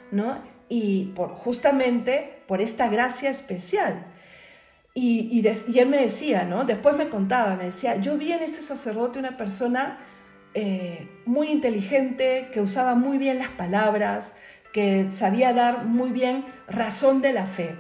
¿no? 0.10 0.40
Y 0.70 1.12
por, 1.16 1.30
justamente 1.36 2.42
por 2.48 2.62
esta 2.62 2.90
gracia 2.90 3.30
especial. 3.30 4.08
Y, 4.96 5.46
él 5.48 5.88
me 5.90 6.00
decía, 6.02 6.46
¿no? 6.46 6.64
Después 6.66 6.98
me 6.98 7.10
contaba, 7.10 7.56
me 7.58 7.66
decía, 7.66 7.98
yo 7.98 8.18
vi 8.18 8.32
en 8.32 8.42
este 8.42 8.64
sacerdote 8.64 9.20
una 9.20 9.38
persona 9.38 10.00
eh, 10.56 11.08
muy 11.28 11.50
inteligente, 11.50 12.50
que 12.52 12.60
usaba 12.60 12.96
muy 12.96 13.20
bien 13.20 13.38
las 13.38 13.50
palabras, 13.50 14.38
que 14.74 15.12
sabía 15.12 15.54
dar 15.54 15.86
muy 15.86 16.12
bien 16.12 16.44
razón 16.68 17.22
de 17.22 17.34
la 17.34 17.46
fe. 17.46 17.76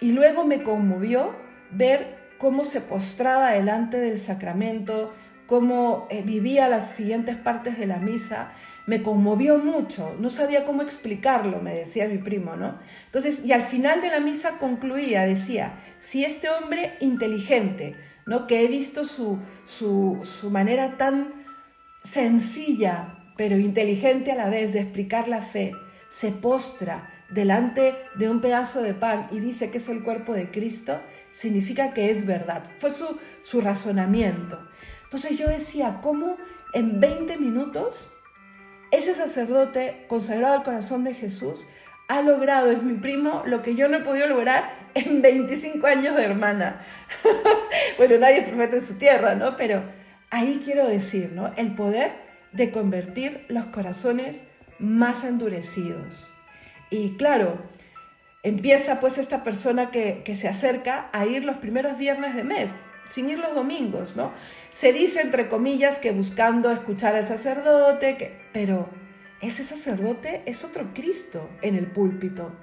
Y 0.00 0.10
luego 0.10 0.44
me 0.44 0.64
conmovió 0.64 1.36
ver 1.70 2.16
cómo 2.38 2.64
se 2.64 2.80
postraba 2.80 3.52
delante 3.52 3.98
del 3.98 4.18
sacramento, 4.18 5.12
cómo 5.46 6.06
eh, 6.10 6.22
vivía 6.22 6.68
las 6.68 6.90
siguientes 6.90 7.36
partes 7.36 7.78
de 7.78 7.86
la 7.86 7.98
misa, 7.98 8.52
me 8.86 9.02
conmovió 9.02 9.58
mucho, 9.58 10.16
no 10.20 10.30
sabía 10.30 10.64
cómo 10.64 10.82
explicarlo, 10.82 11.60
me 11.60 11.74
decía 11.74 12.06
mi 12.06 12.18
primo, 12.18 12.54
¿no? 12.56 12.78
Entonces, 13.06 13.44
y 13.44 13.52
al 13.52 13.62
final 13.62 14.00
de 14.00 14.10
la 14.10 14.20
misa 14.20 14.58
concluía, 14.60 15.22
decía, 15.22 15.74
si 15.98 16.24
este 16.24 16.48
hombre 16.50 16.94
inteligente, 17.00 17.96
¿no? 18.26 18.46
Que 18.46 18.64
he 18.64 18.68
visto 18.68 19.04
su, 19.04 19.40
su, 19.64 20.22
manera 20.50 20.96
tan 20.96 21.46
sencilla, 22.04 23.18
pero 23.36 23.56
inteligente 23.56 24.30
a 24.30 24.36
la 24.36 24.50
vez 24.50 24.72
de 24.72 24.80
explicar 24.80 25.26
la 25.26 25.40
fe, 25.42 25.72
se 26.08 26.30
postra 26.30 27.10
delante 27.30 27.96
de 28.16 28.30
un 28.30 28.40
pedazo 28.40 28.82
de 28.82 28.94
pan 28.94 29.26
y 29.32 29.40
dice 29.40 29.70
que 29.70 29.78
es 29.78 29.88
el 29.88 30.04
cuerpo 30.04 30.32
de 30.32 30.50
Cristo, 30.52 31.00
significa 31.32 31.92
que 31.92 32.10
es 32.10 32.24
verdad. 32.24 32.62
Fue 32.78 32.90
su, 32.90 33.18
su 33.42 33.60
razonamiento. 33.60 34.60
Entonces 35.16 35.38
yo 35.38 35.48
decía, 35.48 36.00
¿cómo 36.02 36.36
en 36.74 37.00
20 37.00 37.38
minutos 37.38 38.12
ese 38.90 39.14
sacerdote 39.14 40.04
consagrado 40.08 40.52
al 40.56 40.62
corazón 40.62 41.04
de 41.04 41.14
Jesús 41.14 41.64
ha 42.08 42.20
logrado, 42.20 42.70
es 42.70 42.82
mi 42.82 42.98
primo, 42.98 43.42
lo 43.46 43.62
que 43.62 43.74
yo 43.74 43.88
no 43.88 43.96
he 43.96 44.00
podido 44.02 44.26
lograr 44.26 44.74
en 44.92 45.22
25 45.22 45.86
años 45.86 46.16
de 46.16 46.22
hermana. 46.22 46.82
bueno, 47.96 48.18
nadie 48.18 48.42
promete 48.42 48.76
en 48.76 48.84
su 48.86 48.98
tierra, 48.98 49.36
¿no? 49.36 49.56
Pero 49.56 49.84
ahí 50.28 50.60
quiero 50.62 50.86
decir, 50.86 51.30
¿no? 51.32 51.50
El 51.56 51.74
poder 51.74 52.12
de 52.52 52.70
convertir 52.70 53.46
los 53.48 53.64
corazones 53.64 54.42
más 54.78 55.24
endurecidos. 55.24 56.30
Y 56.90 57.16
claro, 57.16 57.62
empieza 58.42 59.00
pues 59.00 59.16
esta 59.16 59.42
persona 59.44 59.90
que, 59.90 60.20
que 60.26 60.36
se 60.36 60.46
acerca 60.46 61.08
a 61.14 61.24
ir 61.24 61.42
los 61.46 61.56
primeros 61.56 61.96
viernes 61.96 62.34
de 62.34 62.44
mes 62.44 62.84
sin 63.06 63.30
ir 63.30 63.38
los 63.38 63.54
domingos, 63.54 64.16
¿no? 64.16 64.32
Se 64.72 64.92
dice, 64.92 65.20
entre 65.22 65.48
comillas, 65.48 65.98
que 65.98 66.10
buscando 66.12 66.70
escuchar 66.70 67.16
al 67.16 67.24
sacerdote, 67.26 68.16
que... 68.16 68.38
pero 68.52 68.90
ese 69.40 69.62
sacerdote 69.64 70.42
es 70.46 70.64
otro 70.64 70.90
Cristo 70.94 71.48
en 71.62 71.74
el 71.76 71.86
púlpito 71.88 72.58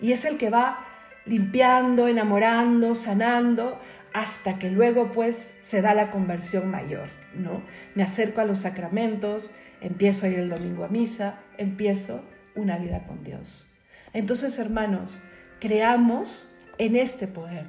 y 0.00 0.12
es 0.12 0.24
el 0.26 0.36
que 0.38 0.50
va 0.50 0.84
limpiando, 1.26 2.06
enamorando, 2.08 2.94
sanando, 2.94 3.78
hasta 4.14 4.58
que 4.58 4.70
luego 4.70 5.10
pues 5.12 5.56
se 5.62 5.80
da 5.82 5.94
la 5.94 6.10
conversión 6.10 6.70
mayor, 6.70 7.08
¿no? 7.34 7.62
Me 7.94 8.02
acerco 8.02 8.40
a 8.40 8.44
los 8.44 8.58
sacramentos, 8.58 9.52
empiezo 9.80 10.24
a 10.26 10.30
ir 10.30 10.38
el 10.38 10.48
domingo 10.50 10.84
a 10.84 10.88
misa, 10.88 11.40
empiezo 11.58 12.24
una 12.54 12.76
vida 12.78 13.04
con 13.04 13.24
Dios. 13.24 13.74
Entonces, 14.14 14.58
hermanos, 14.58 15.22
creamos 15.60 16.56
en 16.78 16.96
este 16.96 17.26
poder, 17.26 17.66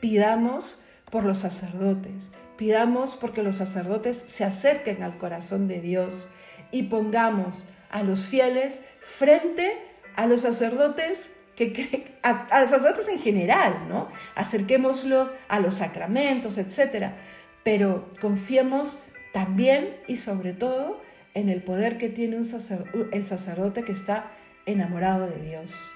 pidamos 0.00 0.84
por 1.10 1.24
los 1.24 1.38
sacerdotes. 1.38 2.32
Pidamos 2.56 3.16
porque 3.16 3.42
los 3.42 3.56
sacerdotes 3.56 4.16
se 4.16 4.44
acerquen 4.44 5.02
al 5.02 5.18
corazón 5.18 5.68
de 5.68 5.80
Dios 5.80 6.28
y 6.70 6.84
pongamos 6.84 7.64
a 7.90 8.02
los 8.02 8.26
fieles 8.26 8.82
frente 9.02 9.76
a 10.16 10.26
los 10.26 10.42
sacerdotes 10.42 11.36
que, 11.56 12.14
a, 12.22 12.48
sacerdotes 12.66 13.08
en 13.08 13.18
general, 13.18 13.86
¿no? 13.88 14.08
Acerquémoslos 14.34 15.30
a 15.48 15.60
los 15.60 15.74
sacramentos, 15.74 16.58
etcétera, 16.58 17.16
pero 17.64 18.08
confiemos 18.20 19.00
también 19.32 19.96
y 20.06 20.16
sobre 20.16 20.52
todo 20.52 21.00
en 21.34 21.48
el 21.48 21.62
poder 21.62 21.98
que 21.98 22.08
tiene 22.08 22.36
el 22.36 23.24
sacerdote 23.24 23.84
que 23.84 23.92
está 23.92 24.30
enamorado 24.66 25.26
de 25.26 25.40
Dios. 25.40 25.92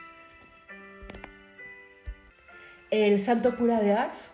El 2.91 3.21
santo 3.21 3.57
cura 3.57 3.81
de 3.81 3.93
Ars 3.93 4.34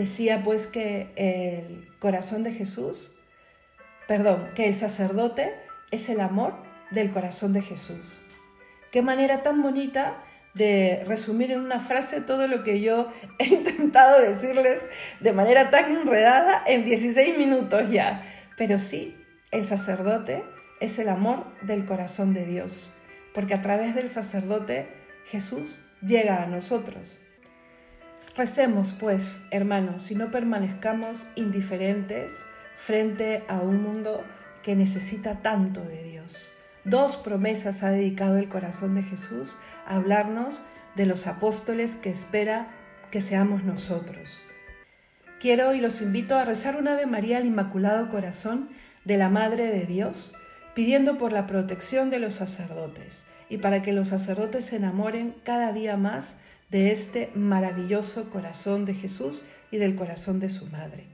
Decía 0.00 0.42
pues 0.42 0.66
que 0.66 1.08
el 1.16 1.86
corazón 1.98 2.42
de 2.42 2.52
Jesús, 2.52 3.12
perdón, 4.08 4.48
que 4.54 4.66
el 4.66 4.74
sacerdote 4.74 5.52
es 5.90 6.08
el 6.08 6.20
amor 6.20 6.54
del 6.90 7.10
corazón 7.10 7.52
de 7.52 7.60
Jesús. 7.60 8.22
Qué 8.92 9.02
manera 9.02 9.42
tan 9.42 9.60
bonita 9.60 10.16
de 10.54 11.02
resumir 11.06 11.52
en 11.52 11.60
una 11.60 11.80
frase 11.80 12.22
todo 12.22 12.46
lo 12.48 12.62
que 12.62 12.80
yo 12.80 13.12
he 13.38 13.44
intentado 13.44 14.22
decirles 14.22 14.88
de 15.20 15.32
manera 15.34 15.68
tan 15.68 15.94
enredada 15.94 16.62
en 16.66 16.86
16 16.86 17.36
minutos 17.36 17.90
ya. 17.90 18.22
Pero 18.56 18.78
sí, 18.78 19.14
el 19.50 19.66
sacerdote 19.66 20.42
es 20.80 20.98
el 20.98 21.10
amor 21.10 21.44
del 21.60 21.84
corazón 21.84 22.32
de 22.32 22.46
Dios, 22.46 22.94
porque 23.34 23.52
a 23.52 23.60
través 23.60 23.94
del 23.94 24.08
sacerdote 24.08 24.88
Jesús 25.26 25.84
llega 26.00 26.42
a 26.42 26.46
nosotros. 26.46 27.20
Recemos, 28.36 28.92
pues, 28.92 29.42
hermanos, 29.50 30.10
y 30.10 30.14
no 30.14 30.30
permanezcamos 30.30 31.26
indiferentes 31.34 32.46
frente 32.76 33.42
a 33.48 33.56
un 33.58 33.82
mundo 33.82 34.22
que 34.62 34.76
necesita 34.76 35.42
tanto 35.42 35.80
de 35.82 36.02
Dios. 36.04 36.52
Dos 36.84 37.16
promesas 37.16 37.82
ha 37.82 37.90
dedicado 37.90 38.38
el 38.38 38.48
corazón 38.48 38.94
de 38.94 39.02
Jesús 39.02 39.56
a 39.86 39.96
hablarnos 39.96 40.62
de 40.94 41.06
los 41.06 41.26
apóstoles 41.26 41.96
que 41.96 42.10
espera 42.10 42.68
que 43.10 43.20
seamos 43.20 43.64
nosotros. 43.64 44.42
Quiero 45.40 45.74
y 45.74 45.80
los 45.80 46.00
invito 46.00 46.36
a 46.36 46.44
rezar 46.44 46.76
un 46.76 46.86
Ave 46.88 47.06
María 47.06 47.38
al 47.38 47.46
Inmaculado 47.46 48.08
Corazón 48.10 48.70
de 49.04 49.16
la 49.16 49.28
Madre 49.28 49.66
de 49.66 49.86
Dios, 49.86 50.34
pidiendo 50.74 51.18
por 51.18 51.32
la 51.32 51.46
protección 51.48 52.10
de 52.10 52.20
los 52.20 52.34
sacerdotes 52.34 53.26
y 53.48 53.58
para 53.58 53.82
que 53.82 53.92
los 53.92 54.08
sacerdotes 54.08 54.66
se 54.66 54.76
enamoren 54.76 55.34
cada 55.44 55.72
día 55.72 55.96
más 55.96 56.38
de 56.70 56.92
este 56.92 57.32
maravilloso 57.34 58.30
corazón 58.30 58.84
de 58.84 58.94
Jesús 58.94 59.44
y 59.72 59.78
del 59.78 59.96
corazón 59.96 60.38
de 60.38 60.48
su 60.50 60.66
madre. 60.66 61.04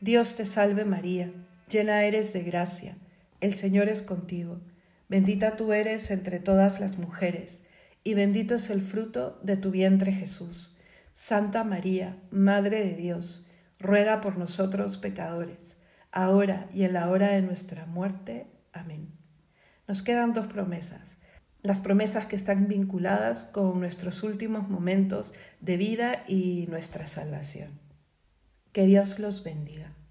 Dios 0.00 0.36
te 0.36 0.44
salve 0.44 0.84
María, 0.84 1.32
llena 1.70 2.04
eres 2.04 2.32
de 2.34 2.42
gracia, 2.42 2.96
el 3.40 3.54
Señor 3.54 3.88
es 3.88 4.02
contigo, 4.02 4.60
bendita 5.08 5.56
tú 5.56 5.72
eres 5.72 6.10
entre 6.10 6.40
todas 6.40 6.78
las 6.78 6.98
mujeres, 6.98 7.62
y 8.04 8.12
bendito 8.14 8.54
es 8.56 8.68
el 8.68 8.82
fruto 8.82 9.40
de 9.42 9.56
tu 9.56 9.70
vientre 9.70 10.12
Jesús. 10.12 10.76
Santa 11.14 11.64
María, 11.64 12.18
Madre 12.30 12.84
de 12.84 12.94
Dios, 12.96 13.46
ruega 13.78 14.20
por 14.20 14.36
nosotros 14.36 14.98
pecadores, 14.98 15.78
ahora 16.10 16.66
y 16.74 16.84
en 16.84 16.92
la 16.94 17.08
hora 17.08 17.28
de 17.28 17.42
nuestra 17.42 17.86
muerte. 17.86 18.46
Amén. 18.72 19.08
Nos 19.86 20.02
quedan 20.02 20.32
dos 20.34 20.46
promesas 20.48 21.16
las 21.62 21.80
promesas 21.80 22.26
que 22.26 22.36
están 22.36 22.66
vinculadas 22.66 23.44
con 23.44 23.78
nuestros 23.78 24.22
últimos 24.24 24.68
momentos 24.68 25.32
de 25.60 25.76
vida 25.76 26.24
y 26.26 26.66
nuestra 26.68 27.06
salvación. 27.06 27.78
Que 28.72 28.84
Dios 28.86 29.18
los 29.20 29.44
bendiga. 29.44 30.01